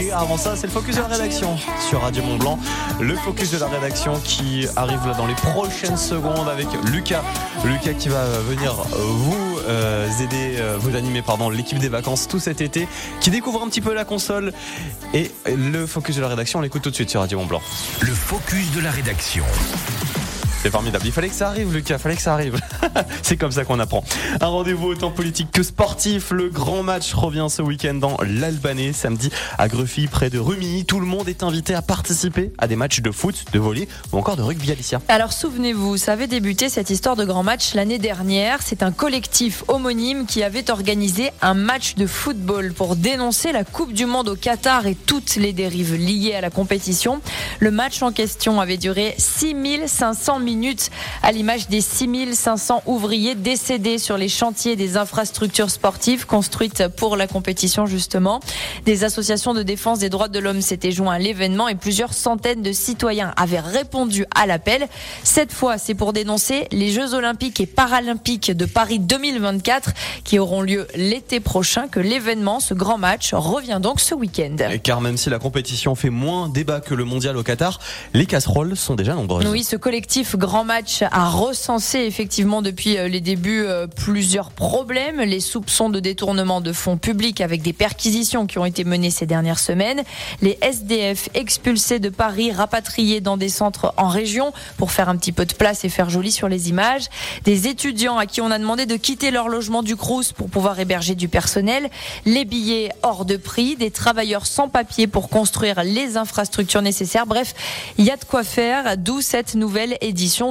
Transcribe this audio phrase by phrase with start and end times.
[0.00, 1.56] Et avant ça, c'est le focus de la rédaction
[1.88, 2.58] sur Radio Mont Blanc.
[3.00, 7.22] Le focus de la rédaction qui arrive là dans les prochaines secondes avec Lucas.
[7.64, 12.38] Lucas qui va venir vous euh, aider, euh, vous animer pardon l'équipe des vacances tout
[12.38, 12.86] cet été,
[13.20, 14.52] qui découvre un petit peu la console.
[15.14, 17.62] Et le focus de la rédaction, on l'écoute tout de suite sur Radio Mont Blanc.
[18.00, 19.44] Le focus de la rédaction.
[20.60, 21.04] C'est formidable.
[21.06, 21.94] Il fallait que ça arrive, Lucas.
[21.94, 22.58] Il fallait que ça arrive.
[23.22, 24.02] c'est comme ça qu'on apprend.
[24.40, 26.32] Un rendez-vous autant politique que sportif.
[26.32, 30.84] Le grand match revient ce week-end dans l'Albanais, samedi à Gruffy, près de Rumilly.
[30.84, 34.18] Tout le monde est invité à participer à des matchs de foot, de volley ou
[34.18, 35.00] encore de rugby, Alicia.
[35.06, 38.58] Alors souvenez-vous, ça avait débuté cette histoire de grand match l'année dernière.
[38.60, 43.92] C'est un collectif homonyme qui avait organisé un match de football pour dénoncer la Coupe
[43.92, 47.20] du Monde au Qatar et toutes les dérives liées à la compétition.
[47.60, 50.88] Le match en question avait duré 6500 minutes minutes,
[51.22, 57.26] à l'image des 6500 ouvriers décédés sur les chantiers des infrastructures sportives construites pour la
[57.26, 58.40] compétition justement.
[58.86, 62.62] Des associations de défense des droits de l'homme s'étaient joints à l'événement et plusieurs centaines
[62.62, 64.88] de citoyens avaient répondu à l'appel.
[65.22, 69.90] Cette fois, c'est pour dénoncer les Jeux olympiques et paralympiques de Paris 2024
[70.24, 74.56] qui auront lieu l'été prochain que l'événement, ce grand match, revient donc ce week-end.
[74.82, 77.80] Car même si la compétition fait moins débat que le mondial au Qatar,
[78.14, 79.46] les casseroles sont déjà nombreuses.
[79.46, 85.20] Oui, ce collectif grand match a recensé effectivement depuis euh, les débuts euh, plusieurs problèmes,
[85.20, 89.26] les soupçons de détournement de fonds publics avec des perquisitions qui ont été menées ces
[89.26, 90.02] dernières semaines,
[90.40, 95.32] les SDF expulsés de Paris, rapatriés dans des centres en région pour faire un petit
[95.32, 97.06] peu de place et faire joli sur les images,
[97.44, 100.78] des étudiants à qui on a demandé de quitter leur logement du Crous pour pouvoir
[100.78, 101.90] héberger du personnel,
[102.24, 107.26] les billets hors de prix, des travailleurs sans papier pour construire les infrastructures nécessaires.
[107.26, 107.54] Bref,
[107.98, 109.98] il y a de quoi faire, d'où cette nouvelle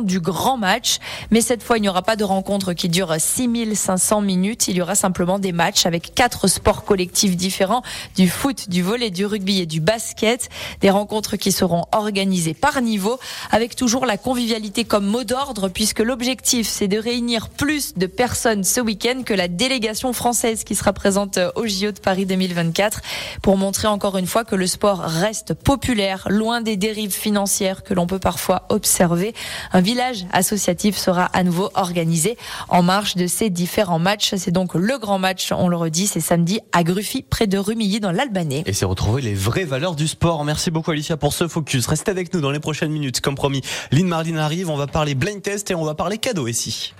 [0.02, 0.98] du grand match.
[1.32, 4.68] Mais cette fois, il n'y aura pas de rencontre qui dure 6500 minutes.
[4.68, 7.84] Il y aura simplement des matchs avec quatre sports collectifs différents,
[8.16, 10.50] du foot, du volley, du rugby et du basket.
[10.82, 13.20] Des rencontres qui seront organisées par niveau
[13.52, 18.64] avec toujours la convivialité comme mot d'ordre puisque l'objectif, c'est de réunir plus de personnes
[18.64, 23.02] ce week-end que la délégation française qui sera présente au JO de Paris 2024
[23.42, 27.94] pour montrer encore une fois que le sport reste populaire, loin des dérives financières que
[27.94, 29.34] l'on peut parfois observer.
[29.74, 32.38] Un village associatif sera à nouveau organisé
[32.70, 34.36] en marge de ces différents matchs.
[34.36, 38.00] C'est donc le grand match, on le redit, c'est samedi à Gruffy, près de Rumilly,
[38.00, 38.64] dans l'Albanais.
[38.66, 40.44] Et c'est retrouver les vraies valeurs du sport.
[40.46, 41.88] Merci beaucoup Alicia pour ce focus.
[41.88, 43.22] Restez avec nous dans les prochaines minutes.
[43.22, 43.62] Comme promis,
[43.92, 46.94] Lynn Marlin arrive, on va parler blind test et on va parler cadeau ici.